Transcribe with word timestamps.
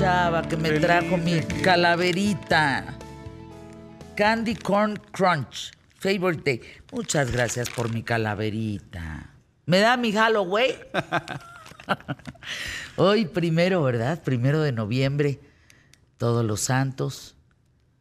Chava 0.00 0.40
que 0.40 0.56
me 0.56 0.80
trajo 0.80 1.18
mi 1.18 1.42
calaverita. 1.62 2.96
Candy 4.16 4.54
Corn 4.54 4.98
Crunch. 5.12 5.72
Favorite 5.98 6.42
Day. 6.42 6.62
Muchas 6.90 7.30
gracias 7.30 7.68
por 7.68 7.92
mi 7.92 8.02
calaverita. 8.02 9.34
¿Me 9.66 9.80
da 9.80 9.98
mi 9.98 10.10
Halloween? 10.12 10.76
Hoy 12.96 13.26
primero, 13.26 13.82
¿verdad? 13.82 14.22
Primero 14.22 14.62
de 14.62 14.72
noviembre. 14.72 15.38
Todos 16.16 16.46
los 16.46 16.62
santos. 16.62 17.34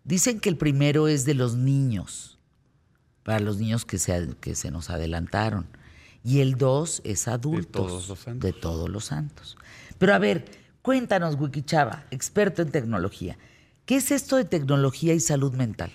Dicen 0.06 0.40
que 0.40 0.48
el 0.48 0.56
primero 0.56 1.10
es 1.10 1.26
de 1.26 1.34
los 1.34 1.56
niños. 1.58 2.40
Para 3.24 3.42
los 3.42 3.58
niños 3.58 3.84
que 3.84 3.98
se, 3.98 4.38
que 4.40 4.56
se 4.56 4.72
nos 4.72 4.90
adelantaron. 4.90 5.68
Y 6.24 6.40
el 6.40 6.56
dos 6.56 7.02
es 7.04 7.28
adultos. 7.28 7.66
De 7.66 7.90
todos 7.90 8.08
los 8.08 8.20
santos. 8.20 8.40
De 8.40 8.54
todos 8.54 8.90
los 8.90 9.04
santos. 9.04 9.58
Pero 9.98 10.14
a 10.14 10.18
ver, 10.18 10.69
cuéntanos, 10.82 11.36
Wikichava, 11.40 12.06
experto 12.12 12.62
en 12.62 12.72
tecnología. 12.72 13.38
¿Qué 13.86 13.96
es 13.96 14.12
esto 14.12 14.36
de 14.36 14.46
tecnología 14.46 15.14
y 15.14 15.20
salud 15.20 15.54
mental? 15.54 15.92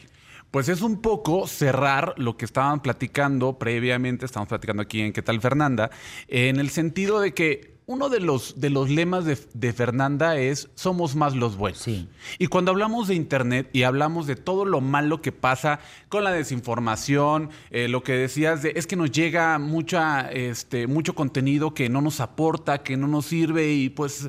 Pues 0.51 0.69
es 0.69 0.83
un 0.83 1.01
poco 1.03 1.47
cerrar 1.49 2.15
lo 2.17 2.37
que 2.37 2.45
estaban 2.45 2.81
platicando 2.81 3.59
previamente, 3.59 4.25
estamos 4.25 4.49
platicando 4.49 4.83
aquí 4.83 5.01
en 5.01 5.13
¿Qué 5.13 5.23
tal 5.23 5.41
Fernanda? 5.41 5.91
En 6.29 6.61
el 6.61 6.71
sentido 6.71 7.21
de 7.21 7.35
que 7.35 7.75
uno 7.87 8.09
de 8.09 8.21
los, 8.21 8.61
de 8.61 8.71
los 8.71 8.89
lemas 8.89 9.25
de, 9.25 9.73
Fernanda 9.73 10.39
es 10.39 10.71
somos 10.75 11.17
más 11.17 11.35
los 11.35 11.57
buenos. 11.57 11.81
Sí. 11.81 12.09
Y 12.39 12.47
cuando 12.47 12.71
hablamos 12.71 13.09
de 13.09 13.15
Internet 13.15 13.69
y 13.73 13.83
hablamos 13.83 14.27
de 14.27 14.37
todo 14.37 14.65
lo 14.65 14.81
malo 14.81 15.21
que 15.21 15.33
pasa 15.33 15.81
con 16.09 16.25
la 16.25 16.33
desinformación, 16.33 17.51
eh, 17.71 17.89
lo 17.89 18.03
que 18.03 18.15
decías 18.15 18.63
de 18.63 18.73
es 18.77 18.87
que 18.87 18.97
nos 18.97 19.11
llega 19.11 19.59
mucha, 19.59 20.31
este, 20.31 20.87
mucho 20.87 21.15
contenido 21.15 21.75
que 21.75 21.89
no 21.91 22.01
nos 22.01 22.21
aporta, 22.21 22.83
que 22.83 22.97
no 22.97 23.07
nos 23.07 23.27
sirve 23.27 23.73
y 23.73 23.91
pues 23.91 24.29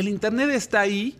el 0.00 0.08
Internet 0.08 0.50
está 0.50 0.80
ahí 0.80 1.18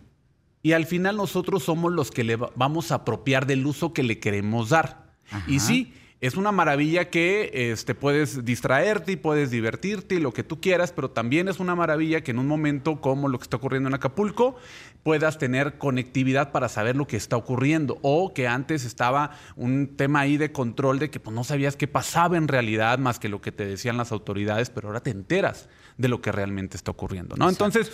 y 0.61 0.73
al 0.73 0.85
final 0.85 1.17
nosotros 1.17 1.63
somos 1.63 1.91
los 1.91 2.11
que 2.11 2.23
le 2.23 2.35
vamos 2.35 2.91
a 2.91 2.95
apropiar 2.95 3.45
del 3.45 3.65
uso 3.65 3.93
que 3.93 4.03
le 4.03 4.19
queremos 4.19 4.69
dar. 4.69 5.09
Y 5.47 5.59
sí, 5.59 5.93
es 6.21 6.35
una 6.35 6.51
maravilla 6.51 7.09
que 7.09 7.71
este, 7.71 7.95
puedes 7.95 8.43
distraerte 8.43 9.13
y 9.13 9.15
puedes 9.15 9.51
divertirte 9.51 10.15
y 10.15 10.19
lo 10.19 10.33
que 10.33 10.43
tú 10.43 10.59
quieras, 10.59 10.91
pero 10.91 11.11
también 11.11 11.47
es 11.47 11.59
una 11.61 11.75
maravilla 11.75 12.21
que 12.21 12.31
en 12.31 12.39
un 12.39 12.47
momento 12.47 12.99
como 12.99 13.29
lo 13.29 13.37
que 13.37 13.43
está 13.43 13.57
ocurriendo 13.57 13.87
en 13.87 13.95
Acapulco 13.95 14.57
puedas 15.03 15.37
tener 15.37 15.77
conectividad 15.77 16.51
para 16.51 16.67
saber 16.67 16.97
lo 16.97 17.07
que 17.07 17.15
está 17.15 17.37
ocurriendo 17.37 17.99
o 18.01 18.33
que 18.33 18.49
antes 18.49 18.83
estaba 18.83 19.31
un 19.55 19.95
tema 19.95 20.21
ahí 20.21 20.35
de 20.35 20.51
control 20.51 20.99
de 20.99 21.09
que 21.09 21.21
pues, 21.21 21.33
no 21.33 21.45
sabías 21.45 21.77
qué 21.77 21.87
pasaba 21.87 22.35
en 22.35 22.49
realidad 22.49 22.99
más 22.99 23.17
que 23.17 23.29
lo 23.29 23.39
que 23.39 23.53
te 23.53 23.65
decían 23.65 23.95
las 23.95 24.11
autoridades, 24.11 24.69
pero 24.69 24.89
ahora 24.89 24.99
te 24.99 25.11
enteras 25.11 25.69
de 25.97 26.09
lo 26.09 26.21
que 26.21 26.33
realmente 26.33 26.75
está 26.75 26.91
ocurriendo, 26.91 27.37
¿no? 27.37 27.47
Entonces, 27.47 27.91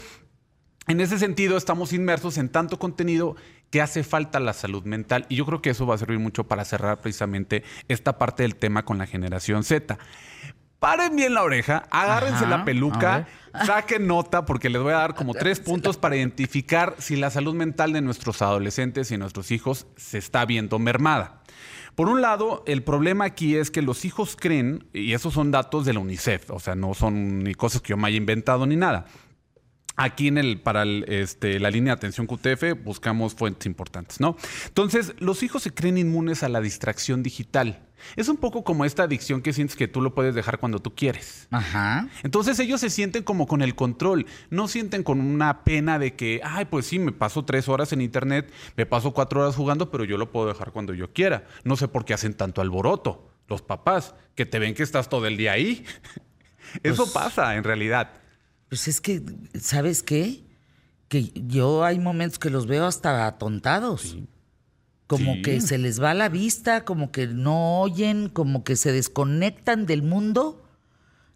en 0.87 1.01
ese 1.01 1.17
sentido, 1.17 1.57
estamos 1.57 1.93
inmersos 1.93 2.37
en 2.37 2.49
tanto 2.49 2.77
contenido 2.77 3.35
que 3.71 3.81
hace 3.81 4.03
falta 4.03 4.39
la 4.39 4.53
salud 4.53 4.83
mental. 4.83 5.25
Y 5.29 5.35
yo 5.35 5.45
creo 5.45 5.61
que 5.61 5.71
eso 5.71 5.87
va 5.87 5.95
a 5.95 5.97
servir 5.97 6.19
mucho 6.19 6.43
para 6.45 6.63
cerrar 6.63 6.99
precisamente 6.99 7.63
esta 7.87 8.17
parte 8.17 8.43
del 8.43 8.55
tema 8.55 8.85
con 8.85 8.97
la 8.97 9.07
generación 9.07 9.63
Z. 9.63 9.97
Paren 10.79 11.15
bien 11.15 11.33
la 11.33 11.41
oreja, 11.41 11.87
agárrense 11.89 12.45
la 12.45 12.63
peluca, 12.63 13.27
saquen 13.65 14.05
nota 14.05 14.45
porque 14.45 14.69
les 14.69 14.81
voy 14.81 14.93
a 14.93 14.97
dar 14.97 15.15
como 15.15 15.33
tres 15.33 15.59
puntos 15.59 15.97
para 15.97 16.17
identificar 16.17 16.95
si 16.99 17.15
la 17.15 17.31
salud 17.31 17.55
mental 17.55 17.91
de 17.91 18.01
nuestros 18.01 18.43
adolescentes 18.43 19.09
y 19.09 19.17
nuestros 19.17 19.49
hijos 19.49 19.87
se 19.95 20.19
está 20.19 20.45
viendo 20.45 20.77
mermada. 20.77 21.41
Por 21.95 22.09
un 22.09 22.21
lado, 22.21 22.63
el 22.67 22.83
problema 22.83 23.23
aquí 23.25 23.55
es 23.55 23.71
que 23.71 23.81
los 23.81 24.03
hijos 24.05 24.35
creen, 24.35 24.85
y 24.93 25.13
esos 25.13 25.33
son 25.33 25.49
datos 25.49 25.85
de 25.85 25.93
la 25.93 26.01
UNICEF, 26.01 26.51
o 26.51 26.59
sea, 26.59 26.75
no 26.75 26.93
son 26.93 27.39
ni 27.39 27.55
cosas 27.55 27.81
que 27.81 27.91
yo 27.91 27.97
me 27.97 28.09
haya 28.09 28.17
inventado 28.17 28.65
ni 28.67 28.75
nada 28.75 29.05
Aquí 29.95 30.27
en 30.27 30.37
el, 30.37 30.59
para 30.59 30.83
este, 30.83 31.59
la 31.59 31.71
línea 31.71 31.93
de 31.93 31.97
atención 31.97 32.27
QTF 32.27 32.83
buscamos 32.83 33.33
fuentes 33.33 33.65
importantes, 33.65 34.19
¿no? 34.19 34.35
Entonces, 34.67 35.13
los 35.19 35.43
hijos 35.43 35.63
se 35.63 35.73
creen 35.73 35.97
inmunes 35.97 36.43
a 36.43 36.49
la 36.49 36.59
distracción 36.61 37.23
digital. 37.23 37.81
Es 38.15 38.27
un 38.27 38.37
poco 38.37 38.63
como 38.63 38.85
esta 38.85 39.03
adicción 39.03 39.41
que 39.41 39.53
sientes 39.53 39.75
que 39.75 39.87
tú 39.87 40.01
lo 40.01 40.13
puedes 40.13 40.35
dejar 40.35 40.59
cuando 40.59 40.79
tú 40.79 40.93
quieres. 40.95 41.47
Ajá. 41.51 42.09
Entonces 42.23 42.59
ellos 42.59 42.81
se 42.81 42.89
sienten 42.89 43.23
como 43.23 43.47
con 43.47 43.61
el 43.61 43.75
control, 43.75 44.25
no 44.49 44.67
sienten 44.67 45.03
con 45.03 45.21
una 45.21 45.63
pena 45.63 45.97
de 45.97 46.15
que, 46.15 46.41
ay, 46.43 46.65
pues 46.65 46.85
sí, 46.85 46.99
me 46.99 47.11
paso 47.11 47.45
tres 47.45 47.67
horas 47.69 47.93
en 47.93 48.01
internet, 48.01 48.51
me 48.75 48.85
paso 48.85 49.13
cuatro 49.13 49.41
horas 49.41 49.55
jugando, 49.55 49.91
pero 49.91 50.03
yo 50.03 50.17
lo 50.17 50.31
puedo 50.31 50.47
dejar 50.47 50.71
cuando 50.71 50.93
yo 50.93 51.13
quiera. 51.13 51.45
No 51.63 51.75
sé 51.77 51.87
por 51.87 52.05
qué 52.05 52.13
hacen 52.13 52.33
tanto 52.33 52.61
alboroto 52.61 53.31
los 53.47 53.61
papás, 53.61 54.15
que 54.33 54.45
te 54.45 54.59
ven 54.59 54.73
que 54.73 54.83
estás 54.83 55.09
todo 55.09 55.27
el 55.27 55.37
día 55.37 55.53
ahí. 55.53 55.85
Eso 56.83 57.03
pues 57.03 57.13
pasa 57.13 57.55
en 57.55 57.63
realidad. 57.63 58.11
Pues 58.69 58.87
es 58.87 59.01
que, 59.01 59.21
¿sabes 59.59 60.03
qué? 60.03 60.43
Que 61.07 61.31
yo 61.35 61.83
hay 61.83 61.99
momentos 61.99 62.39
que 62.39 62.49
los 62.49 62.67
veo 62.67 62.85
hasta 62.85 63.27
atontados. 63.27 64.17
Como 65.07 65.41
que 65.43 65.61
se 65.61 65.77
les 65.77 66.01
va 66.01 66.15
la 66.15 66.29
vista, 66.29 66.83
como 66.83 67.11
que 67.11 67.27
no 67.27 67.79
oyen, 67.79 68.27
como 68.27 68.63
que 68.63 68.75
se 68.75 68.91
desconectan 68.91 69.85
del 69.85 70.01
mundo 70.01 70.63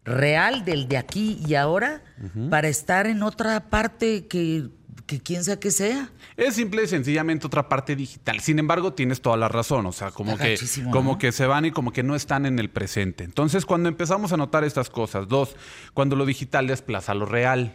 real, 0.04 0.66
del 0.66 0.88
de 0.88 0.98
aquí 0.98 1.40
y 1.48 1.54
ahora, 1.54 2.04
para 2.50 2.68
estar 2.68 3.06
en 3.06 3.22
otra 3.22 3.70
parte 3.70 4.26
que 4.26 4.70
que 5.09 5.20
quién 5.20 5.44
sea 5.44 5.59
que 5.59 5.72
sea. 5.72 6.12
Es 6.38 6.53
simple 6.53 6.84
y 6.84 6.88
sencillamente 6.88 7.47
otra 7.47 7.68
parte 7.68 7.96
digital. 7.96 8.40
Sin 8.42 8.59
embargo, 8.59 8.94
tienes 8.94 9.22
toda 9.22 9.38
la 9.38 9.47
razón. 9.47 9.88
O 9.88 9.92
sea, 9.92 10.12
como, 10.12 10.38
que, 10.38 10.56
como 10.92 11.18
que 11.18 11.31
se 11.31 11.47
van 11.47 11.66
y 11.66 11.72
como 11.72 11.92
que 11.92 12.03
no 12.03 12.16
están 12.16 12.46
en 12.46 12.59
el 12.59 12.70
presente. 12.70 13.24
Entonces, 13.24 13.66
cuando 13.66 13.90
empezamos 13.90 14.34
a 14.34 14.38
notar 14.38 14.64
estas 14.64 14.92
cosas, 14.92 15.28
dos, 15.28 15.56
cuando 15.96 16.16
lo 16.16 16.28
digital 16.28 16.68
desplaza 16.68 17.16
lo 17.16 17.25
real. 17.25 17.74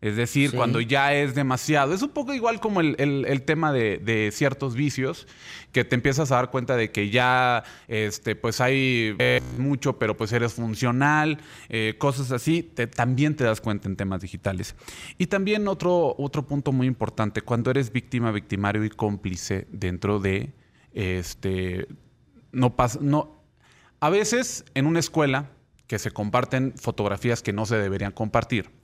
Es 0.00 0.16
decir, 0.16 0.52
cuando 0.52 0.80
ya 0.80 1.12
es 1.12 1.34
demasiado. 1.34 1.92
Es 1.92 2.00
un 2.00 2.08
poco 2.08 2.32
igual 2.32 2.58
como 2.58 2.80
el, 2.80 3.42
tema 3.44 3.70
de, 3.70 4.30
ciertos 4.32 4.74
vicios, 4.74 5.26
que 5.72 5.84
te 5.84 5.94
empiezas 5.94 6.32
a 6.32 6.36
dar 6.36 6.50
cuenta 6.50 6.74
de 6.74 6.90
que 6.90 7.10
ya 7.10 7.64
este, 7.86 8.34
pues 8.34 8.62
hay 8.62 9.14
eh, 9.18 9.42
mucho, 9.58 9.98
pero 9.98 10.16
pues 10.16 10.32
eres 10.32 10.54
funcional, 10.54 11.38
eh, 11.68 11.96
cosas 11.98 12.32
así, 12.32 12.62
también 12.62 13.36
te 13.36 13.44
das 13.44 13.60
cuenta 13.60 13.88
en 13.88 13.96
temas 13.96 14.22
digitales. 14.22 14.74
Y 15.18 15.26
también 15.26 15.68
otro, 15.68 16.14
otro 16.16 16.46
punto 16.46 16.72
muy 16.72 16.86
importante, 16.86 17.42
cuando 17.42 17.70
eres 17.70 17.92
víctima, 17.92 18.32
victimario 18.32 18.84
y 18.84 18.90
cómplice 18.90 19.66
dentro 19.70 20.18
de 20.18 20.54
este. 20.92 21.86
No 22.52 22.74
pasa. 22.74 22.98
No. 23.02 23.44
A 24.00 24.08
veces 24.08 24.64
en 24.72 24.86
una 24.86 24.98
escuela 24.98 25.50
que 25.86 25.98
se 25.98 26.10
comparten 26.10 26.72
fotografías 26.76 27.42
que 27.42 27.52
no 27.52 27.66
se 27.66 27.76
deberían 27.76 28.12
compartir 28.12 28.79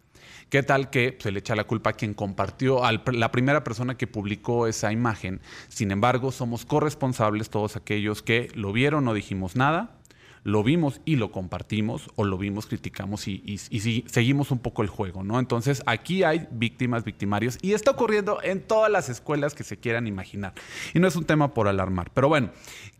¿Qué 0.49 0.63
tal 0.63 0.91
que 0.91 1.19
se 1.21 1.33
le 1.33 1.41
echa 1.41 1.57
la 1.57 1.65
culpa 1.65 1.91
a 1.91 1.93
quien 1.95 2.15
compartió, 2.15 2.85
a 2.85 2.93
la 2.93 3.33
primera 3.33 3.65
persona 3.65 3.97
que 3.97 4.07
publicó 4.07 4.69
esa 4.69 4.93
imagen? 4.93 5.41
Sin 5.69 5.91
embargo, 5.91 6.31
somos 6.31 6.65
corresponsables 6.65 7.51
todos 7.51 7.75
aquellos 7.75 8.23
que 8.23 8.51
lo 8.55 8.73
vieron, 8.73 9.05
no 9.05 9.13
dijimos 9.13 9.57
nada, 9.57 9.97
lo 10.45 10.63
vimos 10.63 11.01
y 11.05 11.17
lo 11.17 11.33
compartimos, 11.33 12.09
o 12.15 12.23
lo 12.23 12.39
vimos, 12.39 12.67
criticamos 12.67 13.27
y, 13.27 13.59
seguimos 14.07 14.53
un 14.53 14.61
poco 14.61 14.83
el 14.83 14.89
juego, 14.89 15.25
¿no? 15.25 15.41
Entonces, 15.41 15.83
aquí 15.85 16.23
hay 16.23 16.47
víctimas, 16.53 17.03
victimarios, 17.03 17.59
y 17.61 17.73
está 17.73 17.91
ocurriendo 17.91 18.39
en 18.45 18.63
todas 18.63 18.89
las 18.89 19.09
escuelas 19.09 19.53
que 19.53 19.65
se 19.65 19.79
quieran 19.79 20.07
imaginar. 20.07 20.55
Y 20.95 21.01
no 21.01 21.09
es 21.09 21.17
un 21.17 21.25
tema 21.25 21.53
por 21.55 21.67
alarmar. 21.67 22.13
Pero 22.15 22.29
bueno, 22.29 22.51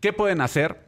¿qué 0.01 0.11
pueden 0.11 0.41
hacer? 0.41 0.86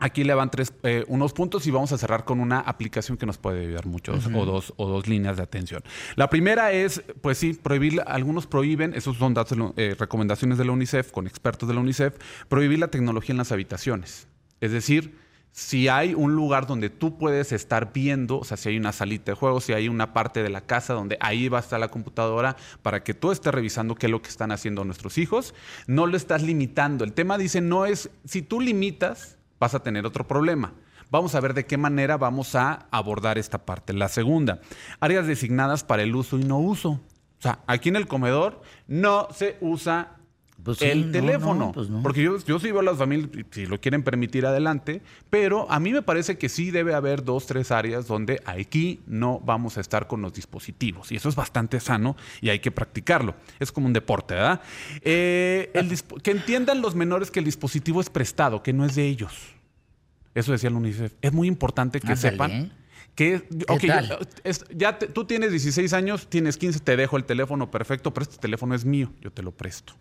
Aquí 0.00 0.22
le 0.22 0.34
van 0.34 0.50
tres, 0.50 0.72
eh, 0.84 1.04
unos 1.08 1.32
puntos 1.32 1.66
y 1.66 1.70
vamos 1.70 1.92
a 1.92 1.98
cerrar 1.98 2.24
con 2.24 2.40
una 2.40 2.60
aplicación 2.60 3.16
que 3.16 3.26
nos 3.26 3.38
puede 3.38 3.62
ayudar 3.62 3.86
mucho 3.86 4.12
o, 4.12 4.44
dos, 4.44 4.72
o 4.76 4.86
dos 4.86 5.08
líneas 5.08 5.36
de 5.36 5.42
atención. 5.42 5.82
La 6.14 6.30
primera 6.30 6.72
es, 6.72 7.02
pues 7.20 7.38
sí, 7.38 7.54
prohibir, 7.54 8.02
algunos 8.06 8.46
prohíben, 8.46 8.94
esos 8.94 9.16
son 9.16 9.34
datos, 9.34 9.58
eh, 9.76 9.96
recomendaciones 9.98 10.58
de 10.58 10.64
la 10.64 10.72
UNICEF, 10.72 11.10
con 11.10 11.26
expertos 11.26 11.68
de 11.68 11.74
la 11.74 11.80
UNICEF, 11.80 12.14
prohibir 12.48 12.78
la 12.78 12.88
tecnología 12.88 13.32
en 13.32 13.38
las 13.38 13.50
habitaciones. 13.50 14.28
Es 14.60 14.72
decir, 14.72 15.16
si 15.52 15.88
hay 15.88 16.14
un 16.14 16.36
lugar 16.36 16.66
donde 16.68 16.90
tú 16.90 17.18
puedes 17.18 17.50
estar 17.50 17.92
viendo, 17.92 18.38
o 18.38 18.44
sea, 18.44 18.56
si 18.56 18.68
hay 18.68 18.76
una 18.76 18.92
salita 18.92 19.32
de 19.32 19.36
juego, 19.36 19.60
si 19.60 19.72
hay 19.72 19.88
una 19.88 20.12
parte 20.12 20.42
de 20.42 20.50
la 20.50 20.60
casa 20.60 20.94
donde 20.94 21.16
ahí 21.20 21.48
va 21.48 21.58
a 21.58 21.60
estar 21.60 21.80
la 21.80 21.88
computadora 21.88 22.56
para 22.82 23.02
que 23.02 23.14
tú 23.14 23.32
estés 23.32 23.52
revisando 23.52 23.96
qué 23.96 24.06
es 24.06 24.12
lo 24.12 24.22
que 24.22 24.28
están 24.28 24.52
haciendo 24.52 24.84
nuestros 24.84 25.18
hijos, 25.18 25.54
no 25.88 26.06
lo 26.06 26.16
estás 26.16 26.42
limitando. 26.42 27.04
El 27.04 27.12
tema 27.12 27.38
dice, 27.38 27.60
no 27.60 27.86
es, 27.86 28.10
si 28.24 28.42
tú 28.42 28.60
limitas, 28.60 29.37
vas 29.58 29.74
a 29.74 29.82
tener 29.82 30.06
otro 30.06 30.26
problema. 30.26 30.72
Vamos 31.10 31.34
a 31.34 31.40
ver 31.40 31.54
de 31.54 31.64
qué 31.66 31.78
manera 31.78 32.16
vamos 32.18 32.54
a 32.54 32.86
abordar 32.90 33.38
esta 33.38 33.64
parte. 33.64 33.92
La 33.92 34.08
segunda, 34.08 34.60
áreas 35.00 35.26
designadas 35.26 35.84
para 35.84 36.02
el 36.02 36.14
uso 36.14 36.38
y 36.38 36.44
no 36.44 36.58
uso. 36.58 36.90
O 37.38 37.42
sea, 37.42 37.60
aquí 37.66 37.88
en 37.88 37.96
el 37.96 38.08
comedor 38.08 38.62
no 38.86 39.28
se 39.32 39.56
usa 39.60 40.17
pues 40.62 40.82
el 40.82 41.12
teléfono. 41.12 41.72
Pues 41.72 41.88
porque 42.02 42.22
yo, 42.22 42.38
yo 42.44 42.58
sí 42.58 42.70
veo 42.70 42.80
a 42.80 42.82
las 42.82 42.98
familias, 42.98 43.30
si 43.50 43.66
lo 43.66 43.80
quieren 43.80 44.02
permitir 44.02 44.44
adelante, 44.44 45.02
pero 45.30 45.70
a 45.70 45.78
mí 45.80 45.92
me 45.92 46.02
parece 46.02 46.36
que 46.36 46.48
sí 46.48 46.70
debe 46.70 46.94
haber 46.94 47.24
dos, 47.24 47.46
tres 47.46 47.70
áreas 47.70 48.06
donde 48.06 48.42
aquí 48.44 49.00
no 49.06 49.40
vamos 49.40 49.78
a 49.78 49.80
estar 49.80 50.06
con 50.06 50.20
los 50.20 50.34
dispositivos. 50.34 51.12
Y 51.12 51.16
eso 51.16 51.28
es 51.28 51.36
bastante 51.36 51.80
sano 51.80 52.16
y 52.40 52.48
hay 52.48 52.58
que 52.58 52.70
practicarlo. 52.70 53.34
Es 53.60 53.72
como 53.72 53.86
un 53.86 53.92
deporte, 53.92 54.34
¿verdad? 54.34 54.60
Eh, 55.02 55.70
que 56.22 56.30
entiendan 56.30 56.82
los 56.82 56.94
menores 56.94 57.30
que 57.30 57.38
el 57.38 57.44
dispositivo 57.44 58.00
es 58.00 58.10
prestado, 58.10 58.62
que 58.62 58.72
no 58.72 58.84
es 58.84 58.94
de 58.94 59.06
ellos. 59.06 59.32
Eso 60.34 60.52
decía 60.52 60.68
el 60.68 60.76
UNICEF. 60.76 61.14
Es 61.20 61.32
muy 61.32 61.48
importante 61.48 62.00
que 62.00 62.16
sepan 62.16 62.72
Que, 63.14 63.42
ya 64.74 64.98
tú 64.98 65.24
tienes 65.24 65.50
16 65.50 65.92
años, 65.92 66.28
tienes 66.28 66.56
15, 66.56 66.78
te 66.80 66.96
dejo 66.96 67.16
el 67.16 67.24
teléfono 67.24 67.70
perfecto, 67.70 68.14
pero 68.14 68.22
este 68.22 68.36
teléfono 68.36 68.76
es 68.76 68.84
mío, 68.84 69.12
yo 69.20 69.32
te 69.32 69.42
lo 69.42 69.50
presto. 69.50 69.94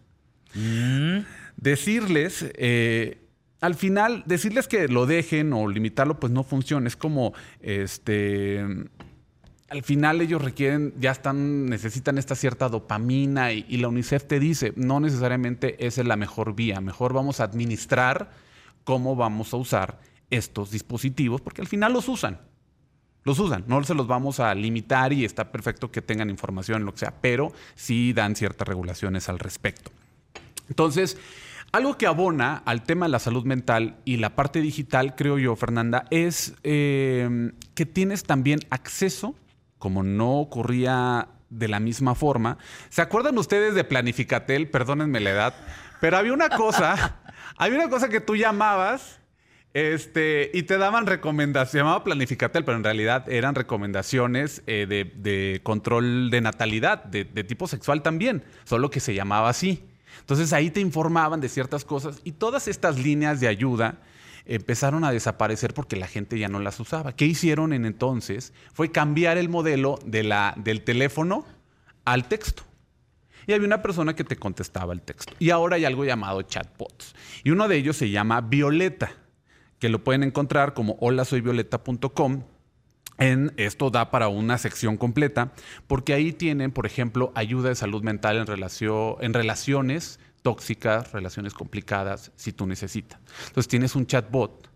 Mm. 0.53 1.19
Decirles, 1.57 2.45
eh, 2.55 3.19
al 3.61 3.75
final, 3.75 4.23
decirles 4.25 4.67
que 4.67 4.88
lo 4.88 5.05
dejen 5.05 5.53
o 5.53 5.67
limitarlo, 5.67 6.19
pues 6.19 6.31
no 6.31 6.44
funciona. 6.44 6.88
Es 6.88 6.95
como, 6.95 7.33
este, 7.59 8.63
al 9.69 9.83
final 9.83 10.21
ellos 10.21 10.41
requieren, 10.41 10.94
ya 10.99 11.11
están, 11.11 11.65
necesitan 11.65 12.17
esta 12.17 12.35
cierta 12.35 12.69
dopamina 12.69 13.51
y, 13.51 13.65
y, 13.67 13.77
la 13.77 13.88
UNICEF 13.88 14.25
te 14.25 14.39
dice, 14.39 14.73
no 14.75 14.99
necesariamente 14.99 15.85
esa 15.85 16.01
es 16.01 16.07
la 16.07 16.15
mejor 16.15 16.55
vía, 16.55 16.79
mejor 16.79 17.13
vamos 17.13 17.39
a 17.39 17.45
administrar 17.45 18.29
cómo 18.83 19.15
vamos 19.15 19.53
a 19.53 19.57
usar 19.57 20.00
estos 20.29 20.71
dispositivos, 20.71 21.41
porque 21.41 21.61
al 21.61 21.67
final 21.67 21.93
los 21.93 22.07
usan. 22.07 22.39
Los 23.23 23.39
usan, 23.39 23.65
no 23.67 23.83
se 23.83 23.93
los 23.93 24.07
vamos 24.07 24.39
a 24.39 24.55
limitar 24.55 25.11
y 25.11 25.25
está 25.25 25.51
perfecto 25.51 25.91
que 25.91 26.01
tengan 26.01 26.29
información, 26.29 26.85
lo 26.85 26.93
que 26.93 27.00
sea, 27.00 27.13
pero 27.19 27.51
sí 27.75 28.13
dan 28.13 28.38
ciertas 28.38 28.65
regulaciones 28.65 29.27
al 29.27 29.39
respecto. 29.39 29.91
Entonces, 30.69 31.17
algo 31.71 31.97
que 31.97 32.07
abona 32.07 32.61
al 32.65 32.83
tema 32.83 33.05
de 33.05 33.11
la 33.11 33.19
salud 33.19 33.43
mental 33.43 33.97
y 34.05 34.17
la 34.17 34.35
parte 34.35 34.61
digital, 34.61 35.15
creo 35.15 35.37
yo, 35.37 35.55
Fernanda, 35.55 36.05
es 36.11 36.55
eh, 36.63 37.51
que 37.75 37.85
tienes 37.85 38.23
también 38.23 38.61
acceso, 38.69 39.35
como 39.77 40.01
no 40.01 40.39
ocurría 40.39 41.27
de 41.49 41.67
la 41.67 41.79
misma 41.79 42.15
forma. 42.15 42.57
¿Se 42.89 43.01
acuerdan 43.01 43.37
ustedes 43.37 43.75
de 43.75 43.83
Planificatel? 43.83 44.69
Perdónenme 44.69 45.19
la 45.19 45.31
edad, 45.31 45.53
pero 45.99 46.17
había 46.17 46.33
una 46.33 46.49
cosa, 46.49 47.19
había 47.57 47.79
una 47.79 47.89
cosa 47.89 48.07
que 48.09 48.21
tú 48.21 48.35
llamabas 48.35 49.19
este, 49.73 50.49
y 50.53 50.63
te 50.63 50.77
daban 50.77 51.05
recomendaciones, 51.05 51.71
se 51.71 51.77
llamaba 51.79 52.03
Planificatel, 52.03 52.63
pero 52.63 52.77
en 52.77 52.83
realidad 52.85 53.29
eran 53.29 53.55
recomendaciones 53.55 54.63
eh, 54.67 54.87
de, 54.87 55.59
control 55.63 56.29
de 56.31 56.41
natalidad, 56.41 57.03
de 57.03 57.43
tipo 57.43 57.67
sexual 57.67 58.01
también, 58.01 58.43
solo 58.63 58.89
que 58.89 59.01
se 59.01 59.13
llamaba 59.13 59.49
así. 59.49 59.83
Entonces 60.19 60.54
ahí 60.54 60.71
te 60.71 60.80
informaban 60.80 61.42
de 61.42 61.50
ciertas 61.50 61.86
cosas 61.86 62.21
y 62.24 62.33
todas 62.33 62.68
estas 62.68 62.98
líneas 63.00 63.39
de 63.39 63.48
ayuda 63.48 64.00
empezaron 64.45 65.04
a 65.04 65.12
desaparecer 65.12 65.74
porque 65.74 65.95
la 65.98 66.07
gente 66.07 66.39
ya 66.39 66.48
no 66.48 66.59
las 66.59 66.80
usaba. 66.80 67.13
¿Qué 67.13 67.25
hicieron 67.25 67.74
en 67.74 67.86
entonces? 67.86 68.54
Fue 68.74 68.92
cambiar 68.92 69.38
el 69.38 69.50
modelo 69.50 70.00
de 70.06 70.24
la, 70.24 70.54
del 70.57 70.83
teléfono 70.83 71.45
al 72.06 72.27
texto. 72.27 72.63
Y 73.45 73.54
había 73.54 73.68
una 73.68 73.81
persona 73.81 74.15
que 74.15 74.24
te 74.24 74.36
contestaba 74.36 74.94
el 74.94 75.01
texto. 75.01 75.33
Y 75.39 75.51
ahora 75.51 75.77
hay 75.77 75.86
algo 75.86 76.04
llamado 76.04 76.42
chatbots. 76.42 77.15
Y 77.44 77.51
uno 77.51 77.68
de 77.68 77.77
ellos 77.77 77.95
se 77.95 78.10
llama 78.10 78.42
Violeta, 78.42 79.12
que 79.80 79.89
lo 79.89 80.03
pueden 80.03 80.24
encontrar 80.24 80.74
como 80.74 80.98
holasoyvioleta.com 81.00 82.44
en 83.17 83.53
esto 83.57 83.89
da 83.89 84.11
para 84.11 84.27
una 84.27 84.57
sección 84.57 84.97
completa, 84.97 85.51
porque 85.87 86.13
ahí 86.13 86.33
tienen, 86.33 86.71
por 86.71 86.85
ejemplo, 86.85 87.31
ayuda 87.35 87.69
de 87.69 87.75
salud 87.75 88.03
mental 88.03 88.37
en, 88.37 88.47
relación, 88.47 89.15
en 89.21 89.33
relaciones 89.33 90.19
tóxicas, 90.41 91.11
relaciones 91.11 91.53
complicadas, 91.53 92.31
si 92.35 92.53
tú 92.53 92.67
necesitas. 92.67 93.19
Entonces 93.47 93.67
tienes 93.67 93.95
un 93.95 94.05
chatbot 94.05 94.69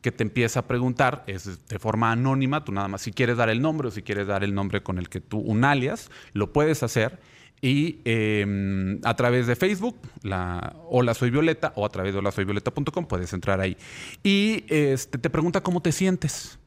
que 0.00 0.12
te 0.12 0.22
empieza 0.22 0.60
a 0.60 0.66
preguntar, 0.66 1.24
es 1.26 1.66
de 1.68 1.78
forma 1.78 2.12
anónima, 2.12 2.64
tú 2.64 2.72
nada 2.72 2.88
más 2.88 3.02
si 3.02 3.12
quieres 3.12 3.36
dar 3.36 3.48
el 3.50 3.60
nombre 3.60 3.88
o 3.88 3.90
si 3.90 4.02
quieres 4.02 4.28
dar 4.28 4.44
el 4.44 4.54
nombre 4.54 4.82
con 4.82 4.98
el 4.98 5.08
que 5.08 5.20
tú, 5.20 5.38
un 5.38 5.64
alias, 5.64 6.10
lo 6.32 6.52
puedes 6.52 6.82
hacer. 6.82 7.18
Y 7.60 7.98
em, 8.04 9.00
a 9.02 9.16
través 9.16 9.48
de 9.48 9.56
Facebook, 9.56 9.96
la 10.22 10.76
Hola 10.88 11.12
Soy 11.12 11.30
Violeta, 11.30 11.72
o 11.74 11.84
a 11.84 11.88
través 11.88 12.12
de 12.12 12.20
holasoyvioleta.com 12.20 13.06
puedes 13.06 13.32
entrar 13.32 13.60
ahí. 13.60 13.76
Y 14.22 14.64
este, 14.68 15.18
te 15.18 15.28
pregunta 15.28 15.60
cómo 15.60 15.82
te 15.82 15.90
sientes 15.90 16.60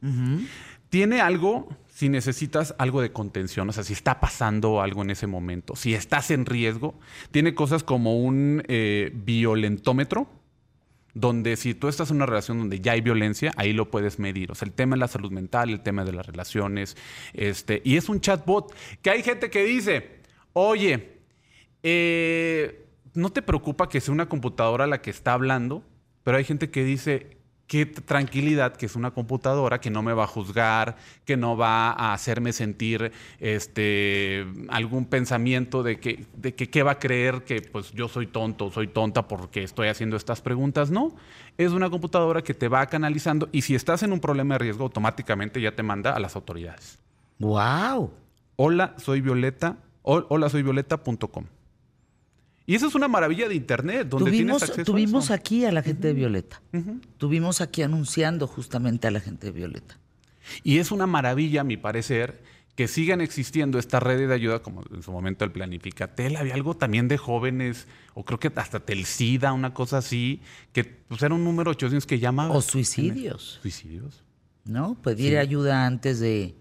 tiene 0.92 1.22
algo 1.22 1.74
si 1.88 2.10
necesitas 2.10 2.74
algo 2.76 3.00
de 3.00 3.12
contención, 3.12 3.66
o 3.66 3.72
sea, 3.72 3.82
si 3.82 3.94
está 3.94 4.20
pasando 4.20 4.82
algo 4.82 5.00
en 5.00 5.08
ese 5.08 5.26
momento, 5.26 5.74
si 5.74 5.94
estás 5.94 6.30
en 6.30 6.44
riesgo, 6.44 7.00
tiene 7.30 7.54
cosas 7.54 7.82
como 7.82 8.18
un 8.18 8.62
eh, 8.68 9.10
violentómetro, 9.14 10.28
donde 11.14 11.56
si 11.56 11.72
tú 11.72 11.88
estás 11.88 12.10
en 12.10 12.16
una 12.16 12.26
relación 12.26 12.58
donde 12.58 12.80
ya 12.80 12.92
hay 12.92 13.00
violencia, 13.00 13.52
ahí 13.56 13.72
lo 13.72 13.90
puedes 13.90 14.18
medir. 14.18 14.52
O 14.52 14.54
sea, 14.54 14.66
el 14.66 14.74
tema 14.74 14.96
de 14.96 15.00
la 15.00 15.08
salud 15.08 15.30
mental, 15.30 15.70
el 15.70 15.80
tema 15.80 16.04
de 16.04 16.12
las 16.12 16.26
relaciones, 16.26 16.98
este, 17.32 17.80
y 17.86 17.96
es 17.96 18.10
un 18.10 18.20
chatbot 18.20 18.74
que 19.00 19.08
hay 19.08 19.22
gente 19.22 19.48
que 19.48 19.64
dice, 19.64 20.20
oye, 20.52 21.20
eh, 21.82 22.84
no 23.14 23.30
te 23.30 23.40
preocupa 23.40 23.88
que 23.88 24.02
sea 24.02 24.12
una 24.12 24.28
computadora 24.28 24.86
la 24.86 25.00
que 25.00 25.10
está 25.10 25.32
hablando, 25.32 25.82
pero 26.22 26.36
hay 26.36 26.44
gente 26.44 26.70
que 26.70 26.84
dice, 26.84 27.38
qué 27.72 27.86
tranquilidad 27.86 28.76
que 28.76 28.84
es 28.84 28.96
una 28.96 29.12
computadora 29.12 29.80
que 29.80 29.88
no 29.88 30.02
me 30.02 30.12
va 30.12 30.24
a 30.24 30.26
juzgar, 30.26 30.96
que 31.24 31.38
no 31.38 31.56
va 31.56 31.92
a 31.92 32.12
hacerme 32.12 32.52
sentir 32.52 33.12
este, 33.40 34.46
algún 34.68 35.06
pensamiento 35.06 35.82
de 35.82 35.98
que, 35.98 36.26
de 36.36 36.54
que 36.54 36.68
qué 36.68 36.82
va 36.82 36.90
a 36.90 36.98
creer 36.98 37.44
que 37.44 37.62
pues 37.62 37.92
yo 37.92 38.08
soy 38.08 38.26
tonto, 38.26 38.70
soy 38.70 38.88
tonta 38.88 39.26
porque 39.26 39.62
estoy 39.62 39.88
haciendo 39.88 40.18
estas 40.18 40.42
preguntas. 40.42 40.90
No, 40.90 41.16
es 41.56 41.72
una 41.72 41.88
computadora 41.88 42.42
que 42.42 42.52
te 42.52 42.68
va 42.68 42.84
canalizando 42.88 43.48
y 43.52 43.62
si 43.62 43.74
estás 43.74 44.02
en 44.02 44.12
un 44.12 44.20
problema 44.20 44.56
de 44.56 44.58
riesgo, 44.58 44.84
automáticamente 44.84 45.58
ya 45.58 45.74
te 45.74 45.82
manda 45.82 46.12
a 46.12 46.20
las 46.20 46.36
autoridades. 46.36 46.98
¡Wow! 47.38 48.12
Hola, 48.56 48.92
soy 48.98 49.22
Violeta. 49.22 49.78
Hola, 50.02 50.50
soy 50.50 50.62
violeta.com. 50.62 51.46
Y 52.66 52.74
eso 52.74 52.86
es 52.86 52.94
una 52.94 53.08
maravilla 53.08 53.48
de 53.48 53.54
Internet, 53.54 54.08
donde 54.08 54.30
tuvimos, 54.30 54.58
tienes 54.58 54.62
acceso 54.62 54.84
Tuvimos 54.84 55.30
aquí 55.30 55.64
a 55.64 55.72
la 55.72 55.82
gente 55.82 56.08
de 56.08 56.14
Violeta. 56.14 56.62
Tuvimos 57.18 57.60
aquí 57.60 57.82
anunciando 57.82 58.46
justamente 58.46 59.08
a 59.08 59.10
la 59.10 59.20
gente 59.20 59.46
de 59.46 59.52
Violeta. 59.52 59.98
Y 60.62 60.78
es 60.78 60.92
una 60.92 61.06
maravilla, 61.06 61.62
a 61.62 61.64
mi 61.64 61.76
parecer, 61.76 62.42
que 62.74 62.88
sigan 62.88 63.20
existiendo 63.20 63.78
estas 63.78 64.02
redes 64.02 64.28
de 64.28 64.34
ayuda, 64.34 64.60
como 64.60 64.82
en 64.92 65.02
su 65.02 65.12
momento 65.12 65.44
el 65.44 65.52
Planificatel, 65.52 66.36
había 66.36 66.54
algo 66.54 66.74
también 66.74 67.08
de 67.08 67.18
jóvenes, 67.18 67.86
o 68.14 68.24
creo 68.24 68.38
que 68.38 68.50
hasta 68.54 68.80
Telcida, 68.80 69.52
una 69.52 69.74
cosa 69.74 69.98
así, 69.98 70.40
que 70.72 70.84
pues 70.84 71.22
era 71.22 71.34
un 71.34 71.44
número 71.44 71.72
800 71.72 72.06
que 72.06 72.18
llamaba. 72.18 72.54
O 72.54 72.62
suicidios. 72.62 73.58
Suicidios. 73.60 74.22
¿No? 74.64 74.94
Pedir 75.02 75.36
ayuda 75.38 75.86
antes 75.86 76.20
de, 76.20 76.54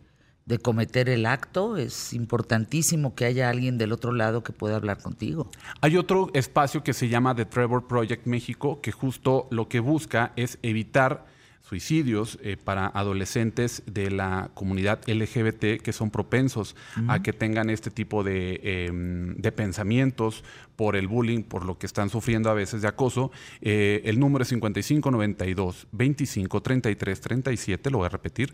de 0.46 0.58
cometer 0.58 1.10
el 1.10 1.26
acto, 1.26 1.78
es 1.78 2.14
importantísimo 2.14 3.16
que 3.16 3.26
haya 3.26 3.50
alguien 3.50 3.78
del 3.78 3.92
otro 3.92 4.12
lado 4.12 4.44
que 4.44 4.54
pueda 4.54 4.76
hablar 4.76 5.02
contigo. 5.02 5.50
Hay 5.82 5.98
otro 5.98 6.30
espacio 6.34 6.84
que 6.84 6.94
se 6.94 7.10
llama 7.10 7.36
The 7.36 7.46
Trevor 7.46 7.88
Project 7.88 8.26
México, 8.26 8.82
que 8.82 8.92
justo 8.92 9.48
lo 9.52 9.70
que 9.70 9.80
busca 9.80 10.34
es 10.36 10.58
evitar 10.62 11.26
suicidios 11.62 12.38
eh, 12.42 12.58
para 12.62 12.88
adolescentes 12.88 13.84
de 13.86 14.12
la 14.12 14.52
comunidad 14.54 15.00
LGBT 15.08 15.82
que 15.82 15.94
son 15.94 16.10
propensos 16.12 16.76
a 17.08 17.22
que 17.22 17.34
tengan 17.34 17.70
este 17.70 17.92
tipo 17.92 18.26
em, 18.28 19.36
de, 19.36 19.52
pensamientos 19.52 20.44
por 20.76 20.96
el 20.96 21.08
bullying, 21.08 21.44
por 21.44 21.66
lo 21.66 21.78
que 21.78 21.86
están 21.86 22.10
sufriendo 22.10 22.50
a 22.50 22.54
veces 22.54 22.82
de 22.82 22.88
acoso. 22.88 23.32
Eh, 23.62 24.02
el 24.06 24.20
número 24.20 24.44
es 24.44 24.50
5592 24.50 25.88
25 25.92 26.62
33 26.62 27.22
37, 27.22 27.90
lo 27.90 28.00
voy 28.00 28.08
a 28.08 28.10
repetir, 28.10 28.54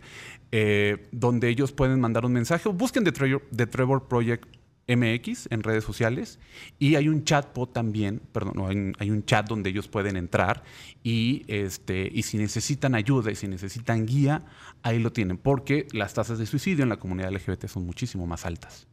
eh, 0.52 1.08
donde 1.10 1.48
ellos 1.48 1.72
pueden 1.72 2.00
mandar 2.00 2.24
un 2.24 2.32
mensaje 2.32 2.68
o 2.68 2.72
busquen 2.72 3.04
The 3.04 3.66
Trevor 3.66 4.06
Project 4.06 4.57
MX 4.88 5.48
en 5.50 5.62
redes 5.62 5.84
sociales 5.84 6.38
y 6.78 6.94
hay 6.96 7.08
un 7.08 7.24
chatbot 7.24 7.72
también, 7.72 8.22
perdón, 8.32 8.94
hay, 8.98 9.10
un 9.10 9.24
chat 9.24 9.46
donde 9.46 9.70
ellos 9.70 9.86
pueden 9.86 10.16
entrar 10.16 10.64
y, 11.02 11.44
este, 11.46 12.10
y 12.12 12.22
si 12.22 12.38
necesitan 12.38 12.94
ayuda 12.94 13.30
y 13.30 13.34
si 13.34 13.48
necesitan 13.48 14.06
guía, 14.06 14.44
ahí 14.82 14.98
lo 14.98 15.12
tienen, 15.12 15.36
porque 15.36 15.86
las 15.92 16.14
tasas 16.14 16.38
de 16.38 16.46
suicidio 16.46 16.82
en 16.82 16.88
la 16.88 16.96
comunidad 16.96 17.30
LGBT 17.32 17.66
son 17.66 17.84
muchísimo 17.84 18.26
más 18.26 18.46
altas. 18.46 18.86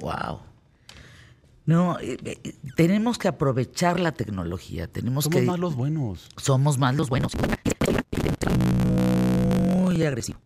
Wow. 0.00 0.40
No, 1.66 1.98
eh, 1.98 2.18
eh, 2.24 2.54
tenemos 2.76 3.16
que 3.16 3.28
aprovechar 3.28 3.98
la 3.98 4.12
tecnología. 4.12 4.86
Tenemos 4.86 5.24
somos 5.24 5.42
más 5.44 5.58
los 5.58 5.74
buenos. 5.74 6.28
Somos 6.36 6.78
más 6.78 6.94
los 6.94 7.08
buenos. 7.08 7.32
Muy 9.74 10.02
agresivo. 10.02 10.38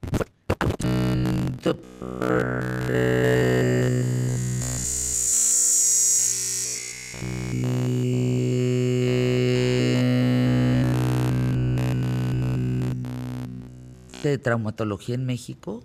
De 14.38 14.42
traumatología 14.44 15.14
en 15.16 15.26
México, 15.26 15.84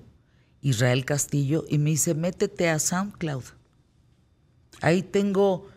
Israel 0.61 1.05
Castillo, 1.05 1.65
y 1.67 1.77
me 1.77 1.89
dice, 1.89 2.13
métete 2.13 2.69
a 2.69 2.79
SoundCloud. 2.79 3.43
Ahí 4.81 5.01
tengo 5.01 5.67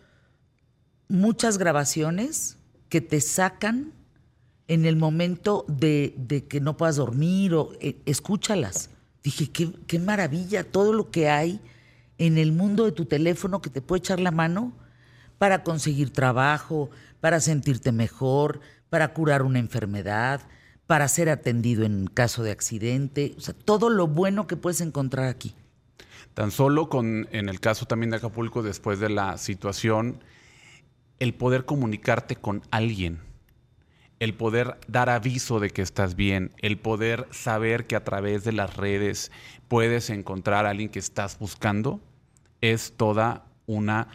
muchas 1.09 1.57
grabaciones 1.57 2.57
que 2.89 3.01
te 3.01 3.19
sacan 3.21 3.93
en 4.67 4.85
el 4.85 4.95
momento 4.95 5.65
de, 5.67 6.45
que 6.49 6.59
no 6.59 6.77
puedas 6.77 6.97
dormir 6.97 7.53
o 7.53 7.71
eh, 7.79 7.97
escúchalas. 8.05 8.89
Dije, 9.23 9.49
qué, 9.49 9.71
qué 9.87 9.99
maravilla 9.99 10.63
todo 10.63 10.93
lo 10.93 11.09
que 11.09 11.29
hay 11.29 11.59
en 12.17 12.37
el 12.37 12.51
mundo 12.51 12.85
de 12.85 12.91
tu 12.91 13.05
teléfono 13.05 13.61
que 13.61 13.69
te 13.69 13.81
puede 13.81 13.99
echar 13.99 14.19
la 14.19 14.31
mano 14.31 14.73
para 15.37 15.63
conseguir 15.63 16.11
trabajo, 16.11 16.89
para 17.19 17.39
sentirte 17.39 17.91
mejor, 17.91 18.59
para 18.89 19.13
curar 19.13 19.43
una 19.43 19.59
enfermedad, 19.59 20.41
para 20.87 21.09
ser 21.09 21.29
atendido 21.29 21.85
en 21.85 22.07
caso 22.07 22.43
de 22.43 22.51
accidente, 22.51 23.35
o 23.37 23.41
sea, 23.41 23.53
todo 23.53 23.89
lo 23.89 24.07
bueno 24.07 24.47
que 24.47 24.55
puedes 24.55 24.81
encontrar 24.81 25.27
aquí. 25.27 25.53
Tan 26.33 26.51
solo 26.51 26.87
con, 26.87 27.27
en 27.31 27.49
el 27.49 27.59
caso 27.59 27.85
también 27.85 28.11
de 28.11 28.17
Acapulco, 28.17 28.63
después 28.63 28.99
de 28.99 29.09
la 29.09 29.37
situación, 29.37 30.23
el 31.19 31.33
poder 31.33 31.65
comunicarte 31.65 32.37
con 32.37 32.61
alguien, 32.71 33.19
el 34.19 34.33
poder 34.33 34.77
dar 34.87 35.09
aviso 35.09 35.59
de 35.59 35.71
que 35.71 35.81
estás 35.81 36.15
bien, 36.15 36.51
el 36.59 36.77
poder 36.77 37.27
saber 37.31 37.85
que 37.85 37.95
a 37.95 38.03
través 38.03 38.43
de 38.43 38.53
las 38.53 38.77
redes 38.77 39.31
puedes 39.67 40.09
encontrar 40.09 40.65
a 40.65 40.69
alguien 40.69 40.89
que 40.89 40.99
estás 40.99 41.37
buscando, 41.37 41.99
es 42.61 42.93
toda 42.95 43.45
una 43.65 44.07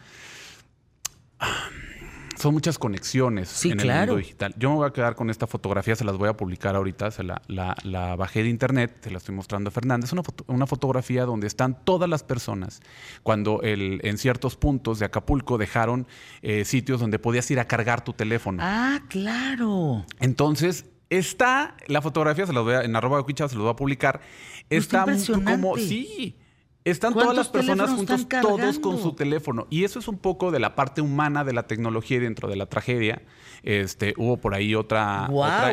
son 2.42 2.54
muchas 2.54 2.78
conexiones 2.78 3.64
en 3.64 3.80
el 3.80 3.88
mundo 3.88 4.16
digital. 4.16 4.54
Yo 4.58 4.70
me 4.70 4.76
voy 4.76 4.88
a 4.88 4.92
quedar 4.92 5.14
con 5.14 5.30
esta 5.30 5.46
fotografía, 5.46 5.94
se 5.94 6.04
las 6.04 6.16
voy 6.16 6.28
a 6.28 6.36
publicar 6.36 6.74
ahorita, 6.74 7.10
se 7.12 7.22
la, 7.22 7.40
la, 7.46 8.16
bajé 8.16 8.42
de 8.42 8.48
internet, 8.48 8.98
se 9.00 9.10
la 9.10 9.18
estoy 9.18 9.34
mostrando 9.34 9.68
a 9.68 9.70
Fernández. 9.70 10.12
Una, 10.12 10.22
una 10.48 10.66
fotografía 10.66 11.24
donde 11.24 11.46
están 11.46 11.84
todas 11.84 12.10
las 12.10 12.24
personas 12.24 12.82
cuando 13.22 13.62
el, 13.62 14.00
en 14.02 14.18
ciertos 14.18 14.56
puntos 14.56 14.98
de 14.98 15.06
Acapulco 15.06 15.56
dejaron 15.56 16.06
eh, 16.42 16.64
sitios 16.64 17.00
donde 17.00 17.18
podías 17.20 17.48
ir 17.52 17.60
a 17.60 17.66
cargar 17.66 18.02
tu 18.02 18.12
teléfono. 18.12 18.58
Ah, 18.60 19.00
claro. 19.08 20.04
Entonces, 20.18 20.86
está 21.10 21.76
la 21.86 22.02
fotografía, 22.02 22.46
se 22.46 22.52
las 22.52 22.64
voy 22.64 22.74
a, 22.74 22.82
en 22.82 22.96
arroba 22.96 23.22
de 23.22 23.34
se 23.36 23.42
las 23.42 23.54
voy 23.54 23.70
a 23.70 23.76
publicar. 23.76 24.20
Pues 24.68 24.82
está 24.82 25.04
como, 25.44 25.76
sí, 25.76 26.36
están 26.84 27.14
todas 27.14 27.36
las 27.36 27.48
personas 27.48 27.90
juntos, 27.90 28.26
todos 28.28 28.78
con 28.78 29.00
su 29.00 29.12
teléfono. 29.12 29.66
Y 29.70 29.84
eso 29.84 29.98
es 29.98 30.08
un 30.08 30.18
poco 30.18 30.50
de 30.50 30.60
la 30.60 30.74
parte 30.74 31.00
humana 31.00 31.44
de 31.44 31.52
la 31.52 31.64
tecnología 31.64 32.20
dentro 32.20 32.48
de 32.48 32.56
la 32.56 32.66
tragedia. 32.66 33.22
Este, 33.62 34.14
hubo 34.16 34.38
por 34.38 34.54
ahí 34.54 34.74
otra, 34.74 35.28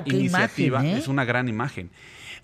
iniciativa. 0.05 0.85
¿eh? 0.85 0.97
Es 0.97 1.07
una 1.07 1.25
gran 1.25 1.47
imagen. 1.47 1.89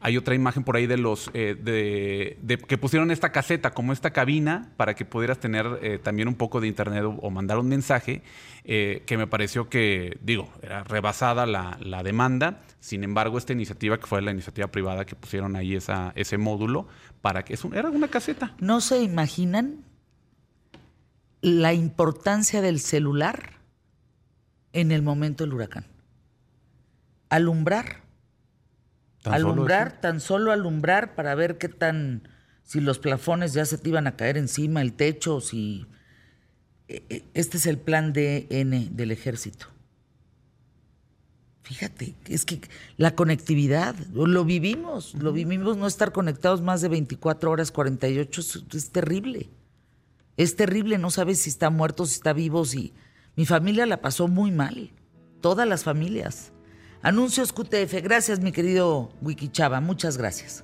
Hay 0.06 0.18
otra 0.18 0.36
imagen 0.36 0.64
por 0.64 0.76
ahí 0.76 0.88
de 0.88 0.98
los 0.98 1.32
eh, 1.34 1.56
de, 1.60 2.58
que 2.58 2.78
pusieron 2.78 3.12
esta 3.12 3.32
caseta 3.32 3.72
como 3.72 3.94
esta 3.94 4.12
cabina 4.12 4.70
para 4.78 4.94
que 4.94 5.06
pudieras 5.06 5.40
tener 5.40 5.80
eh, 5.82 5.98
también 5.98 6.28
un 6.28 6.36
poco 6.36 6.62
de 6.62 6.68
internet 6.68 7.04
o, 7.06 7.30
mandar 7.32 7.58
un 7.58 7.68
mensaje 7.68 8.22
eh, 8.66 9.04
que 9.06 9.18
me 9.18 9.26
pareció 9.28 9.68
que 9.68 10.18
digo 10.22 10.50
era 10.62 10.84
rebasada 10.84 11.46
la, 11.46 11.78
la, 11.82 12.04
demanda. 12.04 12.62
Sin 12.80 13.04
embargo, 13.04 13.40
esta 13.40 13.54
iniciativa 13.54 13.98
que 13.98 14.06
fue 14.06 14.22
la 14.22 14.30
iniciativa 14.30 14.68
privada 14.68 15.06
que 15.06 15.16
pusieron 15.16 15.56
ahí 15.56 15.76
esa, 15.76 16.14
ese 16.16 16.38
módulo 16.38 16.88
para 17.26 17.44
que 17.44 17.56
es 17.56 17.66
era 17.74 17.90
una 17.90 18.08
caseta. 18.08 18.54
No 18.60 18.82
se 18.82 19.02
imaginan 19.02 19.84
la 21.42 21.74
importancia 21.74 22.62
del 22.62 22.80
celular 22.80 23.54
en 24.74 24.92
el 24.92 25.02
momento 25.02 25.44
del 25.44 25.56
huracán. 25.56 25.88
Alumbrar 27.30 28.06
alumbrar, 29.24 30.00
tan 30.02 30.20
solo 30.20 30.52
alumbrar 30.52 31.16
para 31.16 31.34
ver 31.34 31.58
qué 31.58 31.68
tan, 31.68 32.30
si 32.62 32.80
los 32.80 33.00
plafones 33.00 33.54
ya 33.54 33.66
se 33.66 33.80
te 33.80 33.90
iban 33.90 34.06
a 34.06 34.16
caer 34.16 34.38
encima, 34.38 34.84
el 34.84 34.94
techo, 34.94 35.42
si... 35.42 35.88
E, 36.88 37.04
e, 37.10 37.24
este 37.34 37.58
es 37.58 37.66
el 37.66 37.80
plan 37.80 38.14
DN 38.14 38.90
del 38.92 39.10
ejército. 39.10 39.66
Fíjate, 41.66 42.14
es 42.28 42.46
que 42.46 42.62
la 42.96 43.16
conectividad, 43.16 43.96
lo 44.14 44.46
vivimos, 44.46 45.16
lo 45.16 45.34
vivimos, 45.34 45.78
no 45.78 45.88
estar 45.88 46.12
conectados 46.12 46.62
más 46.62 46.82
de 46.82 46.90
24 46.90 47.50
horas, 47.50 47.72
48, 47.72 48.40
es, 48.40 48.64
es 48.72 48.92
terrible. 48.92 49.50
Es 50.38 50.56
terrible, 50.56 51.00
no 51.00 51.10
sabes 51.10 51.40
si 51.40 51.50
está 51.50 51.72
muerto, 51.72 52.06
si 52.06 52.14
está 52.14 52.34
vivo, 52.34 52.66
si... 52.66 52.94
Mi 53.36 53.48
familia 53.48 53.88
la 53.88 54.00
pasó 54.00 54.28
muy 54.28 54.52
mal, 54.52 54.92
todas 55.42 55.68
las 55.68 55.84
familias. 55.84 56.52
Anuncios 57.02 57.52
QTF. 57.52 58.02
Gracias, 58.04 58.40
mi 58.40 58.52
querido 58.52 59.12
Wiki 59.22 59.50
Chava. 59.50 59.82
Muchas 59.82 60.18
gracias. 60.18 60.64